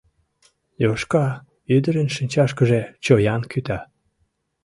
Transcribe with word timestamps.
Йошка 0.83 1.25
ӱдырын 1.75 2.07
шинчашкыже 2.15 2.81
чоян 3.03 3.41
кӱта. 3.51 3.79